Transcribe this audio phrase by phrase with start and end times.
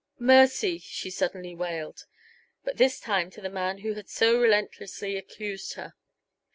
[0.17, 2.07] "Mercy!" she suddenly wailed,
[2.63, 5.93] but this time to the man who had so relentlessly accused her.